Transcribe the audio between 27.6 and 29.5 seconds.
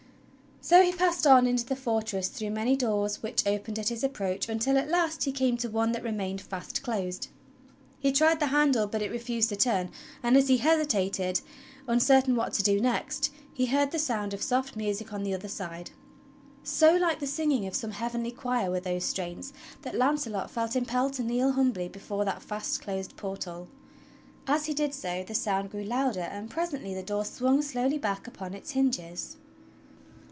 slowly back upon its hinges.